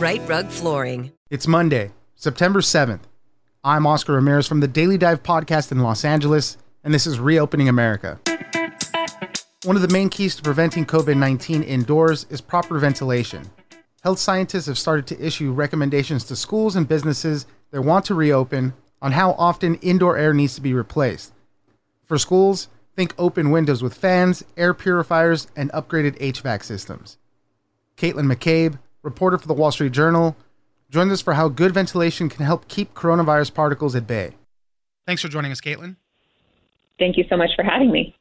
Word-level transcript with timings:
Rite 0.00 0.26
Rug 0.26 0.48
Flooring. 0.48 1.12
It's 1.28 1.46
Monday, 1.46 1.92
September 2.14 2.60
7th. 2.60 3.02
I'm 3.62 3.86
Oscar 3.86 4.14
Ramirez 4.14 4.48
from 4.48 4.60
the 4.60 4.66
Daily 4.66 4.96
Dive 4.96 5.22
podcast 5.22 5.72
in 5.72 5.80
Los 5.80 6.06
Angeles, 6.06 6.56
and 6.82 6.94
this 6.94 7.06
is 7.06 7.20
Reopening 7.20 7.68
America. 7.68 8.18
One 9.64 9.76
of 9.76 9.82
the 9.82 9.92
main 9.92 10.08
keys 10.08 10.36
to 10.36 10.42
preventing 10.42 10.86
COVID 10.86 11.18
19 11.18 11.62
indoors 11.62 12.24
is 12.30 12.40
proper 12.40 12.78
ventilation. 12.78 13.50
Health 14.02 14.18
scientists 14.18 14.64
have 14.68 14.78
started 14.78 15.06
to 15.08 15.22
issue 15.22 15.52
recommendations 15.52 16.24
to 16.24 16.34
schools 16.34 16.76
and 16.76 16.88
businesses 16.88 17.44
that 17.70 17.82
want 17.82 18.06
to 18.06 18.14
reopen 18.14 18.72
on 19.02 19.12
how 19.12 19.32
often 19.32 19.74
indoor 19.82 20.16
air 20.16 20.32
needs 20.32 20.54
to 20.54 20.62
be 20.62 20.72
replaced. 20.72 21.34
For 22.06 22.16
schools, 22.16 22.68
think 22.96 23.14
open 23.18 23.50
windows 23.50 23.82
with 23.82 23.92
fans, 23.92 24.44
air 24.56 24.72
purifiers, 24.72 25.46
and 25.54 25.70
upgraded 25.72 26.18
HVAC 26.20 26.64
systems. 26.64 27.18
Caitlin 27.98 28.34
McCabe, 28.34 28.78
reporter 29.02 29.38
for 29.38 29.48
the 29.48 29.54
Wall 29.54 29.70
Street 29.72 29.92
Journal, 29.92 30.36
joins 30.90 31.12
us 31.12 31.20
for 31.20 31.34
how 31.34 31.48
good 31.48 31.72
ventilation 31.72 32.28
can 32.28 32.44
help 32.44 32.68
keep 32.68 32.94
coronavirus 32.94 33.54
particles 33.54 33.94
at 33.94 34.06
bay. 34.06 34.34
Thanks 35.06 35.22
for 35.22 35.28
joining 35.28 35.52
us, 35.52 35.60
Caitlin. 35.60 35.96
Thank 36.98 37.16
you 37.16 37.24
so 37.28 37.36
much 37.36 37.50
for 37.56 37.62
having 37.62 37.90
me. 37.90 38.14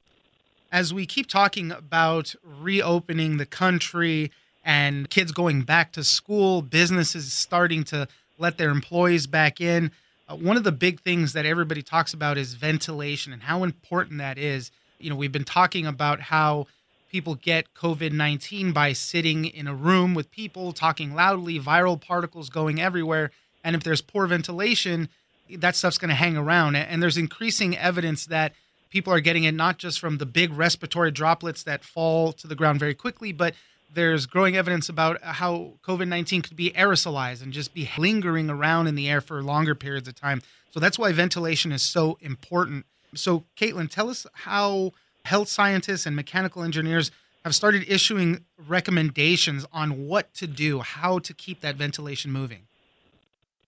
As 0.71 0.93
we 0.93 1.05
keep 1.05 1.27
talking 1.27 1.71
about 1.71 2.35
reopening 2.43 3.37
the 3.37 3.45
country 3.45 4.31
and 4.63 5.09
kids 5.09 5.31
going 5.31 5.63
back 5.63 5.91
to 5.93 6.03
school, 6.03 6.61
businesses 6.61 7.33
starting 7.33 7.83
to 7.85 8.07
let 8.37 8.57
their 8.57 8.69
employees 8.69 9.27
back 9.27 9.59
in, 9.59 9.91
uh, 10.27 10.35
one 10.35 10.57
of 10.57 10.63
the 10.63 10.71
big 10.71 10.99
things 11.01 11.33
that 11.33 11.45
everybody 11.45 11.81
talks 11.81 12.13
about 12.13 12.37
is 12.37 12.53
ventilation 12.53 13.33
and 13.33 13.43
how 13.43 13.63
important 13.63 14.19
that 14.19 14.37
is. 14.37 14.71
You 14.99 15.09
know, 15.09 15.15
we've 15.15 15.31
been 15.31 15.43
talking 15.43 15.87
about 15.87 16.21
how 16.21 16.67
people 17.09 17.35
get 17.35 17.73
COVID 17.73 18.11
19 18.11 18.71
by 18.71 18.93
sitting 18.93 19.45
in 19.45 19.67
a 19.67 19.73
room 19.73 20.13
with 20.13 20.31
people, 20.31 20.71
talking 20.71 21.13
loudly, 21.13 21.59
viral 21.59 21.99
particles 21.99 22.49
going 22.49 22.79
everywhere. 22.79 23.31
And 23.63 23.75
if 23.75 23.83
there's 23.83 24.01
poor 24.01 24.27
ventilation, 24.27 25.09
that 25.57 25.75
stuff's 25.75 25.97
going 25.97 26.09
to 26.09 26.15
hang 26.15 26.37
around. 26.37 26.75
And 26.75 27.01
there's 27.01 27.17
increasing 27.17 27.77
evidence 27.77 28.25
that 28.27 28.53
people 28.89 29.13
are 29.13 29.19
getting 29.19 29.43
it 29.43 29.53
not 29.53 29.77
just 29.77 29.99
from 29.99 30.17
the 30.17 30.25
big 30.25 30.53
respiratory 30.53 31.11
droplets 31.11 31.63
that 31.63 31.83
fall 31.83 32.31
to 32.33 32.47
the 32.47 32.55
ground 32.55 32.79
very 32.79 32.93
quickly, 32.93 33.31
but 33.31 33.53
there's 33.93 34.25
growing 34.25 34.55
evidence 34.55 34.87
about 34.89 35.17
uh, 35.23 35.33
how 35.33 35.73
COVID 35.83 36.07
19 36.07 36.43
could 36.43 36.55
be 36.55 36.71
aerosolized 36.71 37.41
and 37.41 37.51
just 37.51 37.73
be 37.73 37.89
lingering 37.97 38.49
around 38.49 38.87
in 38.87 38.95
the 38.95 39.09
air 39.09 39.21
for 39.21 39.41
longer 39.41 39.75
periods 39.75 40.07
of 40.07 40.15
time. 40.15 40.41
So 40.71 40.79
that's 40.79 40.99
why 40.99 41.11
ventilation 41.11 41.71
is 41.71 41.81
so 41.81 42.17
important. 42.21 42.85
So, 43.15 43.45
Caitlin, 43.57 43.89
tell 43.89 44.09
us 44.09 44.27
how 44.33 44.91
health 45.25 45.47
scientists 45.47 46.05
and 46.05 46.15
mechanical 46.15 46.63
engineers 46.63 47.11
have 47.43 47.55
started 47.55 47.85
issuing 47.87 48.45
recommendations 48.67 49.65
on 49.71 50.07
what 50.07 50.33
to 50.35 50.47
do, 50.47 50.79
how 50.79 51.19
to 51.19 51.33
keep 51.33 51.61
that 51.61 51.75
ventilation 51.75 52.31
moving. 52.31 52.63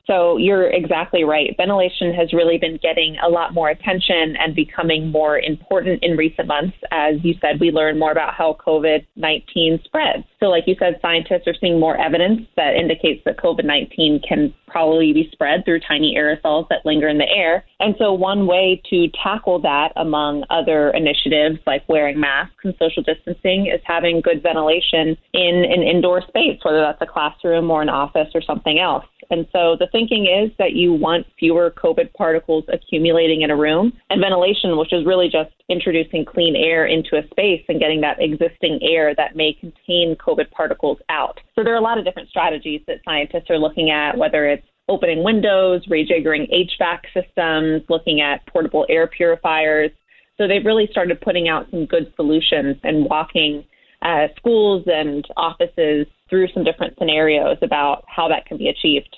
So 0.06 0.38
you're 0.38 0.68
exactly 0.68 1.24
right. 1.24 1.56
Ventilation 1.56 2.14
has 2.14 2.34
really 2.34 2.58
been 2.58 2.78
getting 2.82 3.18
a 3.24 3.30
lot 3.30 3.54
more 3.54 3.70
attention 3.70 4.36
and 4.38 4.56
becoming 4.56 5.10
more 5.10 5.40
important 5.40 6.04
in 6.04 6.18
recent 6.18 6.48
months. 6.48 6.76
As 6.92 7.16
you 7.24 7.36
said, 7.40 7.60
we 7.60 7.72
learn 7.72 7.98
more 7.98 8.12
about 8.12 8.34
how 8.34 8.58
COVID 8.66 9.06
19 9.16 9.80
spreads. 9.86 10.26
So, 10.42 10.50
like 10.50 10.64
you 10.66 10.76
said, 10.80 10.98
scientists 11.04 11.46
are 11.46 11.54
seeing 11.62 11.80
more 11.80 11.96
evidence 12.02 12.42
that 12.58 12.76
indicates 12.76 13.22
that 13.26 13.38
COVID 13.38 13.64
19 13.64 14.22
can 14.28 14.52
probably 14.68 15.14
be 15.14 15.30
spread 15.32 15.64
through 15.66 15.82
tiny 15.82 16.16
aerosols 16.18 16.68
that 16.70 16.84
linger 16.84 17.08
in 17.08 17.20
the 17.20 17.30
air. 17.30 17.64
And 17.80 17.94
so, 18.00 18.12
one 18.14 18.48
way 18.48 18.82
to 18.90 19.08
tackle 19.24 19.62
that, 19.62 19.90
among 19.96 20.44
other 20.50 20.90
initiatives 20.92 21.60
like 21.68 21.88
wearing 21.88 22.20
masks 22.20 22.56
and 22.64 22.74
social 22.80 23.04
distancing, 23.04 23.68
is 23.68 23.82
having 23.84 24.22
good 24.22 24.42
ventilation 24.42 25.16
in 25.34 25.64
an 25.70 25.84
indoor 25.84 26.22
space, 26.28 26.60
whether 26.64 26.82
that's 26.82 27.02
a 27.02 27.06
classroom 27.06 27.70
or 27.70 27.84
an 27.84 27.90
office 27.90 28.30
or 28.34 28.42
something 28.42 28.80
else. 28.80 29.06
And 29.30 29.48
so 29.54 29.78
the 29.80 29.88
thinking 29.92 30.26
is 30.26 30.52
that 30.58 30.74
you 30.74 30.92
want 30.92 31.26
fewer 31.40 31.72
COVID 31.72 32.14
particles 32.14 32.66
accumulating 32.68 33.42
in 33.42 33.52
a 33.52 33.56
room, 33.56 33.94
and 34.10 34.20
ventilation, 34.20 34.78
which 34.78 34.92
is 34.92 35.06
really 35.06 35.30
just 35.30 35.52
introducing 35.70 36.26
clean 36.26 36.56
air 36.56 36.86
into 36.86 37.16
a 37.16 37.26
space 37.30 37.64
and 37.70 37.80
getting 37.80 38.02
that 38.02 38.18
existing 38.20 38.80
air 38.82 39.16
that 39.16 39.36
may 39.36 39.54
contain 39.54 40.16
COVID 40.18 40.31
particles 40.52 40.98
out. 41.10 41.40
So 41.56 41.64
there 41.64 41.74
are 41.74 41.78
a 41.78 41.82
lot 41.82 41.98
of 41.98 42.06
different 42.06 42.30
strategies 42.30 42.82
that 42.88 42.98
scientists 43.04 43.50
are 43.50 43.58
looking 43.58 43.92
at, 43.92 44.18
whether 44.18 44.48
it's 44.48 44.66
opening 44.90 45.24
windows, 45.24 45.86
rejiggering 45.88 46.50
HVAC 46.52 47.00
systems, 47.14 47.84
looking 47.90 48.22
at 48.22 48.46
portable 48.48 48.86
air 48.90 49.08
purifiers. 49.08 49.92
So 50.38 50.48
they've 50.48 50.66
really 50.66 50.88
started 50.92 51.22
putting 51.22 51.48
out 51.48 51.68
some 51.72 51.86
good 51.86 52.12
solutions 52.16 52.78
and 52.84 53.06
walking 53.06 53.64
uh, 54.02 54.28
schools 54.36 54.84
and 54.88 55.26
offices 55.38 56.08
through 56.30 56.48
some 56.54 56.64
different 56.64 56.98
scenarios 56.98 57.58
about 57.62 58.04
how 58.08 58.28
that 58.28 58.46
can 58.46 58.58
be 58.58 58.68
achieved. 58.68 59.16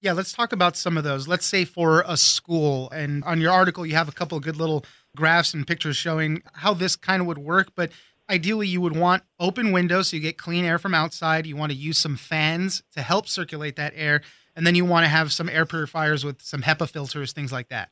Yeah, 0.00 0.12
let's 0.12 0.32
talk 0.32 0.52
about 0.52 0.76
some 0.76 0.96
of 0.96 1.04
those. 1.04 1.26
Let's 1.26 1.46
say 1.46 1.64
for 1.64 2.04
a 2.06 2.16
school, 2.16 2.88
and 2.90 3.24
on 3.24 3.40
your 3.40 3.52
article, 3.52 3.84
you 3.84 3.94
have 3.96 4.08
a 4.08 4.12
couple 4.12 4.38
of 4.38 4.44
good 4.44 4.56
little 4.56 4.84
graphs 5.16 5.54
and 5.54 5.66
pictures 5.66 5.96
showing 5.96 6.42
how 6.54 6.72
this 6.72 6.94
kind 6.94 7.20
of 7.20 7.26
would 7.26 7.38
work. 7.38 7.72
But 7.74 7.90
ideally, 8.30 8.68
you 8.68 8.80
would 8.80 8.96
want 8.96 9.22
open 9.38 9.72
windows 9.72 10.08
so 10.08 10.16
you 10.16 10.22
get 10.22 10.38
clean 10.38 10.64
air 10.64 10.78
from 10.78 10.94
outside. 10.94 11.46
You 11.46 11.56
want 11.56 11.72
to 11.72 11.78
use 11.78 11.98
some 11.98 12.16
fans 12.16 12.82
to 12.92 13.02
help 13.02 13.28
circulate 13.28 13.76
that 13.76 13.92
air. 13.96 14.22
And 14.56 14.66
then 14.66 14.74
you 14.74 14.84
want 14.84 15.04
to 15.04 15.08
have 15.08 15.32
some 15.32 15.48
air 15.48 15.66
purifiers 15.66 16.24
with 16.24 16.42
some 16.42 16.62
HEPA 16.62 16.90
filters, 16.90 17.32
things 17.32 17.52
like 17.52 17.68
that. 17.68 17.90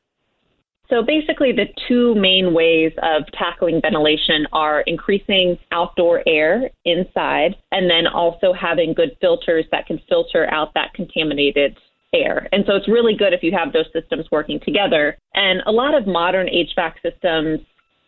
So 0.89 1.03
basically, 1.03 1.51
the 1.51 1.65
two 1.87 2.15
main 2.15 2.53
ways 2.53 2.93
of 3.03 3.23
tackling 3.37 3.81
ventilation 3.81 4.47
are 4.53 4.81
increasing 4.81 5.57
outdoor 5.71 6.23
air 6.25 6.69
inside 6.85 7.55
and 7.71 7.89
then 7.89 8.07
also 8.07 8.53
having 8.53 8.93
good 8.93 9.17
filters 9.19 9.65
that 9.71 9.85
can 9.85 9.99
filter 10.07 10.49
out 10.49 10.73
that 10.75 10.93
contaminated 10.93 11.77
air. 12.13 12.47
And 12.53 12.63
so 12.65 12.75
it's 12.75 12.87
really 12.87 13.15
good 13.17 13.33
if 13.33 13.43
you 13.43 13.51
have 13.51 13.73
those 13.73 13.87
systems 13.91 14.27
working 14.31 14.61
together. 14.61 15.17
And 15.33 15.61
a 15.65 15.71
lot 15.71 15.93
of 15.93 16.07
modern 16.07 16.47
HVAC 16.47 16.93
systems 17.03 17.59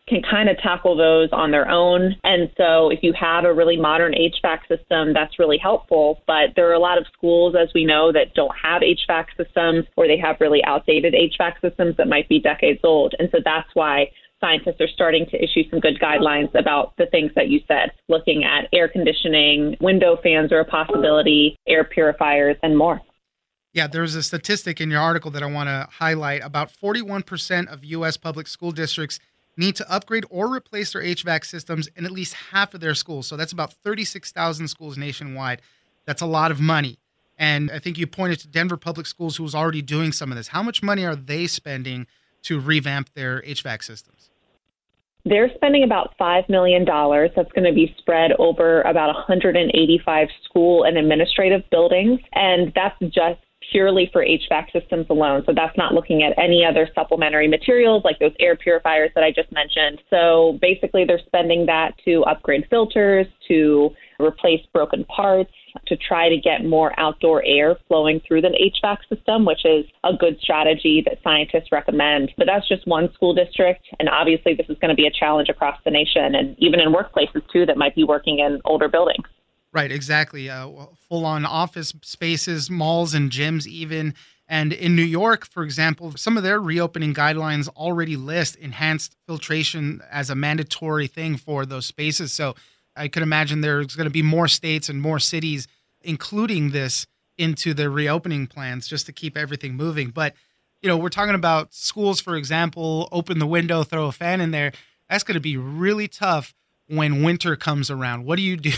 can 0.10 0.22
kind 0.22 0.50
of 0.50 0.58
tackle 0.58 0.98
those 0.98 1.30
on 1.32 1.52
their 1.52 1.70
own. 1.70 2.16
And 2.24 2.50
so 2.58 2.90
if 2.90 3.00
you 3.02 3.14
have 3.14 3.46
a 3.46 3.54
really 3.54 3.78
modern 3.78 4.14
HVAC 4.14 4.68
system, 4.68 5.14
that's 5.14 5.40
really 5.40 5.58
helpful. 5.58 6.22
But 6.28 6.56
there 6.56 6.70
are 6.70 6.74
a 6.74 6.80
lot 6.80 6.98
of 6.98 7.06
schools, 7.14 7.56
as 7.60 7.70
we 7.74 7.86
know, 7.86 8.12
that 8.12 8.34
don't 8.34 8.56
have 8.62 8.82
HVAC 8.82 9.26
systems 9.38 9.86
or 9.96 10.08
they 10.08 10.18
have 10.18 10.38
really 10.40 10.64
outdated 10.66 11.14
HVAC 11.14 11.62
systems 11.62 11.96
that 11.98 12.08
might 12.08 12.28
be 12.28 12.40
decades 12.40 12.80
old. 12.84 13.14
And 13.20 13.30
so 13.32 13.38
that's 13.44 13.70
why 13.74 14.08
scientists 14.42 14.80
are 14.80 14.88
starting 14.88 15.26
to 15.28 15.44
issue 15.44 15.70
some 15.70 15.80
good 15.80 16.00
guidelines 16.00 16.54
about 16.56 16.96
the 16.98 17.06
things 17.08 17.32
that 17.36 17.50
you 17.50 17.60
said, 17.68 17.92
looking 18.08 18.44
at 18.44 18.68
air 18.74 18.88
conditioning, 18.88 19.76
window 19.82 20.18
fans 20.24 20.52
are 20.52 20.62
a 20.62 20.66
possibility, 20.66 21.58
air 21.68 21.84
purifiers, 21.84 22.56
and 22.64 22.78
more. 22.78 23.02
Yeah, 23.74 23.86
there's 23.86 24.16
a 24.16 24.24
statistic 24.24 24.82
in 24.82 24.90
your 24.90 25.00
article 25.02 25.30
that 25.32 25.44
I 25.44 25.46
want 25.46 25.68
to 25.68 25.88
highlight. 25.92 26.44
About 26.44 26.72
41% 26.72 27.68
of 27.72 27.86
U.S. 27.86 28.18
public 28.18 28.48
school 28.48 28.72
districts 28.72 29.20
need 29.60 29.76
to 29.76 29.92
upgrade 29.92 30.26
or 30.30 30.52
replace 30.52 30.94
their 30.94 31.04
HVAC 31.04 31.46
systems 31.46 31.88
in 31.96 32.06
at 32.06 32.12
least 32.12 32.34
half 32.34 32.74
of 32.74 32.80
their 32.80 32.96
schools. 32.96 33.28
So 33.28 33.38
that's 33.38 33.52
about 33.52 33.74
36,000 33.74 34.68
schools 34.68 34.98
nationwide. 34.98 35.62
That's 36.06 36.22
a 36.22 36.26
lot 36.26 36.50
of 36.50 36.60
money. 36.60 36.98
And 37.38 37.70
I 37.72 37.80
think 37.80 37.98
you 37.98 38.08
pointed 38.08 38.40
to 38.40 38.48
Denver 38.48 38.78
Public 38.78 39.06
Schools, 39.06 39.38
who's 39.38 39.56
already 39.56 39.82
doing 39.82 40.12
some 40.12 40.32
of 40.32 40.38
this. 40.38 40.50
How 40.50 40.64
much 40.64 40.82
money 40.82 41.06
are 41.06 41.16
they 41.16 41.48
spending 41.48 42.08
to 42.44 42.60
revamp 42.60 43.14
their 43.14 43.42
HVAC 43.42 43.84
systems? 43.84 44.32
They're 45.26 45.52
spending 45.56 45.84
about 45.84 46.18
$5 46.20 46.50
million. 46.50 46.86
That's 46.86 47.52
going 47.52 47.66
to 47.66 47.74
be 47.74 47.94
spread 47.98 48.32
over 48.40 48.82
about 48.82 49.14
185 49.14 50.28
school 50.46 50.84
and 50.84 50.98
administrative 50.98 51.62
buildings. 51.70 52.20
And 52.34 52.72
that's 52.74 52.98
just 53.14 53.40
purely 53.72 54.10
for 54.12 54.24
HVAC 54.24 54.72
systems 54.72 55.08
alone. 55.10 55.44
So 55.46 55.54
that's 55.56 55.78
not 55.78 55.94
looking 55.94 56.24
at 56.24 56.38
any 56.38 56.66
other 56.66 56.90
supplementary 56.96 57.48
materials 57.48 58.04
like 58.04 58.20
those 58.20 58.34
air 58.40 58.56
purifiers 58.56 59.12
that 59.16 59.24
I 59.24 59.32
just 59.32 59.52
mentioned. 59.52 60.02
So 60.10 60.58
basically, 60.62 61.06
they're 61.06 61.22
spending 61.26 61.66
that 61.68 61.94
to 62.06 62.24
upgrade 62.24 62.66
filters, 62.70 63.28
to 63.48 63.92
replace 64.20 64.62
broken 64.74 65.06
parts, 65.06 65.52
to 65.88 65.96
try 65.96 66.30
to 66.30 66.38
get 66.38 66.66
more 66.66 66.98
outdoor 67.00 67.44
air 67.46 67.78
flowing 67.88 68.22
through 68.28 68.42
the 68.42 68.50
HVAC 68.50 68.98
system, 69.16 69.46
which 69.46 69.66
is 69.66 69.86
a 70.04 70.14
good 70.14 70.38
strategy 70.42 71.04
that 71.06 71.20
scientists 71.24 71.72
recommend. 71.72 72.32
But 72.38 72.48
that's 72.48 72.68
just 72.68 72.88
one 72.88 73.12
school 73.14 73.34
district. 73.34 73.86
And 74.00 74.10
obviously, 74.10 74.56
this 74.56 74.68
is 74.70 74.78
going 74.80 74.90
to 74.90 74.96
be 74.96 75.08
a 75.08 75.12
challenge 75.12 75.50
across 75.50 75.78
the 75.86 75.92
nation 75.92 76.36
and 76.36 76.56
even 76.60 76.80
in 76.80 76.94
workplaces, 76.94 77.42
too, 77.52 77.66
that 77.66 77.78
might 77.78 77.96
be 77.96 78.04
working 78.04 78.40
in 78.40 78.62
older 78.66 78.90
buildings. 78.90 79.28
Right, 79.72 79.92
exactly. 79.92 80.50
Uh, 80.50 80.68
Full 81.10 81.26
on 81.26 81.46
office 81.46 81.94
spaces, 82.04 82.70
malls, 82.70 83.14
and 83.14 83.32
gyms, 83.32 83.68
even. 83.68 84.16
And 84.48 84.74
in 84.74 84.96
New 84.96 85.04
York, 85.04 85.46
for 85.46 85.64
example, 85.64 86.14
some 86.18 86.38
of 86.38 86.44
their 86.44 86.60
reopening 86.60 87.14
guidelines 87.14 87.68
already 87.70 88.16
list 88.16 88.56
enhanced 88.56 89.16
filtration 89.28 90.02
as 90.12 90.32
a 90.32 90.36
mandatory 90.36 91.06
thing 91.06 91.38
for 91.38 91.68
those 91.68 91.86
spaces. 91.86 92.34
So 92.34 92.56
I 92.96 93.08
could 93.08 93.22
imagine 93.22 93.62
there's 93.62 93.96
going 93.96 94.06
to 94.06 94.12
be 94.12 94.24
more 94.24 94.48
states 94.48 94.90
and 94.90 95.02
more 95.02 95.20
cities 95.20 95.68
including 96.02 96.72
this 96.72 97.06
into 97.38 97.74
the 97.74 97.90
reopening 97.90 98.48
plans 98.48 98.88
just 98.88 99.06
to 99.06 99.12
keep 99.12 99.38
everything 99.38 99.76
moving. 99.76 100.10
But, 100.10 100.34
you 100.82 100.88
know, 100.90 100.98
we're 100.98 101.10
talking 101.10 101.36
about 101.36 101.74
schools, 101.74 102.22
for 102.22 102.36
example, 102.36 103.10
open 103.12 103.40
the 103.40 103.48
window, 103.48 103.84
throw 103.84 104.08
a 104.08 104.12
fan 104.12 104.42
in 104.42 104.52
there. 104.52 104.72
That's 105.10 105.24
going 105.24 105.36
to 105.36 105.42
be 105.42 105.58
really 105.58 106.08
tough 106.08 106.54
when 106.90 107.24
winter 107.24 107.56
comes 107.56 107.90
around? 107.90 108.26
What 108.26 108.38
do 108.38 108.42
you 108.42 108.58
do? 108.58 108.72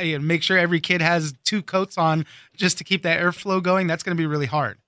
Make 0.20 0.42
sure 0.42 0.56
every 0.56 0.80
kid 0.80 1.00
has 1.00 1.34
two 1.44 1.62
coats 1.62 1.98
on 1.98 2.26
just 2.56 2.78
to 2.78 2.84
keep 2.84 3.02
that 3.02 3.20
airflow 3.20 3.62
going? 3.62 3.86
That's 3.86 4.02
going 4.02 4.16
to 4.16 4.20
be 4.20 4.26
really 4.26 4.46
hard. 4.46 4.78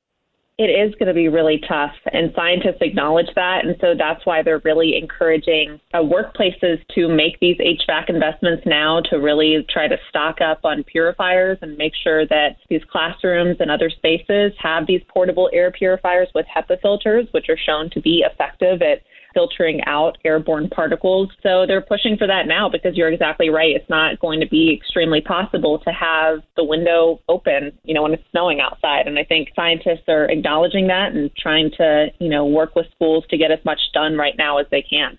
It 0.58 0.70
is 0.70 0.92
going 0.96 1.06
to 1.06 1.14
be 1.14 1.28
really 1.28 1.62
tough, 1.68 1.92
and 2.12 2.32
scientists 2.34 2.78
acknowledge 2.80 3.28
that. 3.36 3.64
And 3.64 3.76
so 3.80 3.94
that's 3.96 4.26
why 4.26 4.42
they're 4.42 4.60
really 4.64 4.98
encouraging 4.98 5.78
uh, 5.94 5.98
workplaces 5.98 6.84
to 6.96 7.08
make 7.08 7.38
these 7.38 7.56
HVAC 7.58 8.08
investments 8.08 8.64
now 8.66 9.00
to 9.08 9.20
really 9.20 9.64
try 9.70 9.86
to 9.86 9.96
stock 10.08 10.40
up 10.40 10.64
on 10.64 10.82
purifiers 10.82 11.58
and 11.62 11.78
make 11.78 11.92
sure 12.02 12.26
that 12.26 12.56
these 12.68 12.82
classrooms 12.90 13.58
and 13.60 13.70
other 13.70 13.88
spaces 13.88 14.52
have 14.58 14.88
these 14.88 15.00
portable 15.06 15.48
air 15.52 15.70
purifiers 15.70 16.28
with 16.34 16.46
HEPA 16.46 16.80
filters, 16.82 17.28
which 17.30 17.48
are 17.48 17.56
shown 17.56 17.88
to 17.90 18.00
be 18.00 18.24
effective 18.28 18.82
at 18.82 19.02
filtering 19.34 19.82
out 19.84 20.18
airborne 20.24 20.68
particles. 20.68 21.30
So 21.42 21.66
they're 21.66 21.82
pushing 21.82 22.16
for 22.16 22.26
that 22.26 22.46
now 22.46 22.68
because 22.68 22.96
you're 22.96 23.10
exactly 23.10 23.50
right. 23.50 23.74
It's 23.74 23.88
not 23.88 24.18
going 24.20 24.40
to 24.40 24.46
be 24.46 24.74
extremely 24.74 25.20
possible 25.20 25.78
to 25.80 25.90
have 25.90 26.40
the 26.56 26.64
window 26.64 27.20
open, 27.28 27.72
you 27.84 27.94
know, 27.94 28.02
when 28.02 28.14
it's 28.14 28.24
snowing 28.30 28.60
outside. 28.60 29.06
And 29.06 29.18
I 29.18 29.24
think 29.24 29.48
scientists 29.54 30.08
are 30.08 30.24
acknowledging 30.24 30.88
that 30.88 31.12
and 31.12 31.30
trying 31.36 31.70
to, 31.78 32.08
you 32.18 32.28
know, 32.28 32.46
work 32.46 32.74
with 32.74 32.86
schools 32.94 33.24
to 33.30 33.38
get 33.38 33.50
as 33.50 33.64
much 33.64 33.80
done 33.92 34.16
right 34.16 34.34
now 34.36 34.58
as 34.58 34.66
they 34.70 34.82
can 34.82 35.18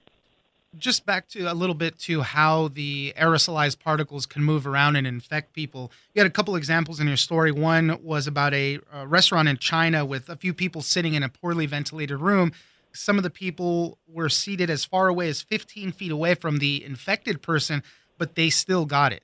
just 0.78 1.06
back 1.06 1.28
to 1.30 1.52
a 1.52 1.54
little 1.54 1.76
bit 1.76 1.98
to 1.98 2.22
how 2.22 2.68
the 2.68 3.14
aerosolized 3.18 3.80
particles 3.80 4.26
can 4.26 4.44
move 4.44 4.68
around 4.68 4.96
and 4.96 5.08
infect 5.08 5.54
people. 5.54 5.92
You 6.14 6.22
had 6.22 6.28
a 6.28 6.34
couple 6.34 6.56
examples 6.56 7.00
in 7.00 7.08
your 7.08 7.18
story. 7.18 7.52
One 7.52 8.00
was 8.04 8.28
about 8.28 8.54
a, 8.54 8.80
a, 8.94 9.08
restaurant 9.08 9.48
in 9.48 9.58
China 9.58 10.06
with 10.06 10.30
a 10.30 10.36
few 10.36 10.54
people 10.54 10.82
sitting 10.82 11.16
in 11.16 11.24
a 11.24 11.30
poorly 11.30 11.66
ventilated 11.66 12.20
room 12.20 12.52
some 12.94 13.18
of 13.18 13.24
the 13.24 13.30
people 13.30 13.98
were 14.08 14.30
seated 14.30 14.70
as 14.70 14.86
far 14.86 15.08
away 15.08 15.30
as 15.30 15.42
15 15.42 15.92
feet 15.92 16.12
away 16.12 16.36
from 16.36 16.58
the 16.58 16.84
infected 16.84 17.42
person, 17.42 17.84
but 18.18 18.36
they 18.36 18.50
still 18.50 18.86
got 18.86 19.14
it. 19.14 19.24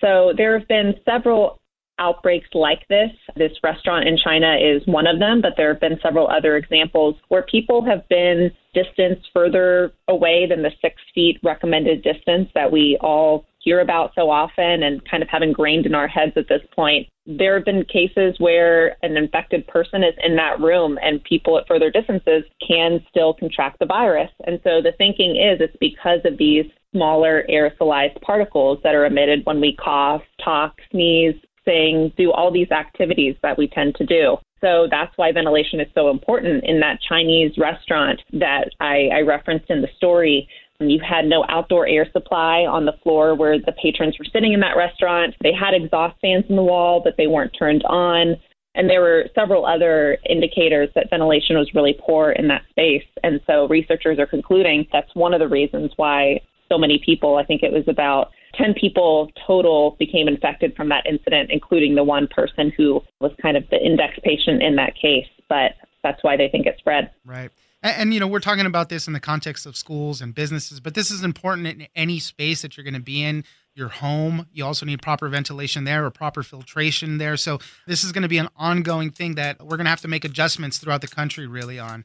So 0.00 0.32
there 0.36 0.58
have 0.58 0.68
been 0.68 0.94
several 1.04 1.60
outbreaks 1.98 2.48
like 2.54 2.86
this. 2.88 3.10
This 3.36 3.52
restaurant 3.62 4.08
in 4.08 4.18
China 4.18 4.56
is 4.60 4.82
one 4.86 5.06
of 5.06 5.18
them, 5.18 5.40
but 5.40 5.52
there 5.56 5.68
have 5.68 5.80
been 5.80 5.98
several 6.02 6.28
other 6.28 6.56
examples 6.56 7.14
where 7.28 7.42
people 7.42 7.84
have 7.84 8.08
been 8.08 8.50
distanced 8.74 9.28
further 9.32 9.92
away 10.08 10.46
than 10.48 10.62
the 10.62 10.72
six 10.80 10.96
feet 11.14 11.38
recommended 11.42 12.02
distance 12.02 12.48
that 12.54 12.72
we 12.72 12.98
all 13.00 13.46
hear 13.62 13.80
about 13.80 14.12
so 14.14 14.30
often 14.30 14.82
and 14.82 15.08
kind 15.08 15.22
of 15.22 15.28
have 15.28 15.42
ingrained 15.42 15.86
in 15.86 15.94
our 15.94 16.08
heads 16.08 16.32
at 16.36 16.48
this 16.48 16.62
point. 16.74 17.08
There 17.26 17.54
have 17.54 17.64
been 17.64 17.84
cases 17.84 18.34
where 18.38 18.96
an 19.02 19.16
infected 19.16 19.66
person 19.68 20.02
is 20.02 20.14
in 20.24 20.36
that 20.36 20.60
room 20.60 20.98
and 21.02 21.22
people 21.22 21.56
at 21.58 21.68
further 21.68 21.90
distances 21.90 22.44
can 22.66 23.04
still 23.08 23.34
contract 23.34 23.78
the 23.78 23.86
virus. 23.86 24.30
And 24.46 24.60
so 24.64 24.82
the 24.82 24.92
thinking 24.98 25.36
is 25.36 25.60
it's 25.60 25.76
because 25.80 26.20
of 26.24 26.38
these 26.38 26.66
smaller 26.92 27.44
aerosolized 27.48 28.20
particles 28.20 28.78
that 28.82 28.94
are 28.94 29.06
emitted 29.06 29.40
when 29.44 29.60
we 29.60 29.76
cough, 29.76 30.22
talk, 30.44 30.74
sneeze, 30.90 31.36
sing, 31.64 32.12
do 32.16 32.32
all 32.32 32.50
these 32.52 32.70
activities 32.70 33.36
that 33.42 33.56
we 33.56 33.68
tend 33.68 33.94
to 33.94 34.06
do. 34.06 34.36
So 34.60 34.86
that's 34.90 35.12
why 35.16 35.32
ventilation 35.32 35.80
is 35.80 35.88
so 35.94 36.08
important 36.08 36.64
in 36.64 36.78
that 36.80 37.00
Chinese 37.08 37.52
restaurant 37.58 38.20
that 38.32 38.70
I, 38.78 39.08
I 39.12 39.20
referenced 39.20 39.68
in 39.70 39.82
the 39.82 39.88
story. 39.96 40.48
You 40.90 41.00
had 41.00 41.26
no 41.26 41.44
outdoor 41.48 41.86
air 41.86 42.08
supply 42.12 42.66
on 42.66 42.84
the 42.84 42.94
floor 43.02 43.34
where 43.34 43.58
the 43.58 43.72
patrons 43.72 44.18
were 44.18 44.24
sitting 44.32 44.52
in 44.52 44.60
that 44.60 44.76
restaurant. 44.76 45.34
They 45.42 45.52
had 45.52 45.74
exhaust 45.74 46.20
fans 46.20 46.44
in 46.48 46.56
the 46.56 46.62
wall, 46.62 47.00
but 47.02 47.14
they 47.16 47.26
weren't 47.26 47.56
turned 47.58 47.84
on. 47.84 48.36
And 48.74 48.88
there 48.88 49.02
were 49.02 49.26
several 49.34 49.66
other 49.66 50.18
indicators 50.28 50.88
that 50.94 51.10
ventilation 51.10 51.56
was 51.56 51.70
really 51.74 51.98
poor 52.00 52.32
in 52.32 52.48
that 52.48 52.62
space. 52.70 53.04
And 53.22 53.40
so 53.46 53.68
researchers 53.68 54.18
are 54.18 54.26
concluding 54.26 54.86
that's 54.92 55.14
one 55.14 55.34
of 55.34 55.40
the 55.40 55.48
reasons 55.48 55.92
why 55.96 56.40
so 56.70 56.78
many 56.78 57.00
people, 57.04 57.36
I 57.36 57.44
think 57.44 57.62
it 57.62 57.72
was 57.72 57.84
about 57.86 58.30
10 58.54 58.74
people 58.74 59.30
total, 59.46 59.96
became 59.98 60.26
infected 60.26 60.74
from 60.74 60.88
that 60.88 61.04
incident, 61.06 61.50
including 61.52 61.94
the 61.94 62.04
one 62.04 62.26
person 62.28 62.72
who 62.76 63.02
was 63.20 63.32
kind 63.42 63.56
of 63.56 63.64
the 63.70 63.84
index 63.84 64.14
patient 64.24 64.62
in 64.62 64.76
that 64.76 64.94
case. 64.94 65.28
But 65.50 65.72
that's 66.02 66.22
why 66.24 66.36
they 66.36 66.48
think 66.48 66.66
it 66.66 66.76
spread. 66.78 67.10
Right. 67.26 67.50
And, 67.82 67.96
and, 67.96 68.14
you 68.14 68.20
know, 68.20 68.26
we're 68.26 68.40
talking 68.40 68.66
about 68.66 68.88
this 68.88 69.06
in 69.06 69.12
the 69.12 69.20
context 69.20 69.66
of 69.66 69.76
schools 69.76 70.20
and 70.20 70.34
businesses, 70.34 70.80
but 70.80 70.94
this 70.94 71.10
is 71.10 71.22
important 71.22 71.66
in 71.66 71.86
any 71.94 72.18
space 72.18 72.62
that 72.62 72.76
you're 72.76 72.84
going 72.84 72.94
to 72.94 73.00
be 73.00 73.22
in. 73.22 73.44
Your 73.74 73.88
home, 73.88 74.46
you 74.52 74.66
also 74.66 74.84
need 74.84 75.00
proper 75.00 75.28
ventilation 75.28 75.84
there 75.84 76.04
or 76.04 76.10
proper 76.10 76.42
filtration 76.42 77.16
there. 77.16 77.38
So 77.38 77.58
this 77.86 78.04
is 78.04 78.12
going 78.12 78.22
to 78.22 78.28
be 78.28 78.36
an 78.36 78.48
ongoing 78.54 79.10
thing 79.10 79.34
that 79.36 79.60
we're 79.60 79.78
going 79.78 79.86
to 79.86 79.90
have 79.90 80.02
to 80.02 80.08
make 80.08 80.26
adjustments 80.26 80.76
throughout 80.76 81.00
the 81.00 81.08
country, 81.08 81.46
really. 81.46 81.78
On 81.78 82.04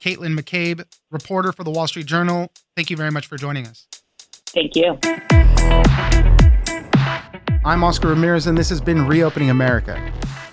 Caitlin 0.00 0.38
McCabe, 0.38 0.86
reporter 1.10 1.52
for 1.52 1.64
the 1.64 1.70
Wall 1.70 1.86
Street 1.86 2.06
Journal. 2.06 2.50
Thank 2.74 2.88
you 2.88 2.96
very 2.96 3.10
much 3.10 3.26
for 3.26 3.36
joining 3.36 3.66
us. 3.66 3.86
Thank 4.46 4.74
you. 4.74 4.98
I'm 7.64 7.84
Oscar 7.84 8.08
Ramirez, 8.08 8.46
and 8.46 8.56
this 8.56 8.70
has 8.70 8.80
been 8.80 9.06
Reopening 9.06 9.50
America. 9.50 10.12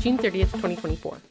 June 0.00 0.18
30th, 0.18 0.52
2024. 0.52 1.26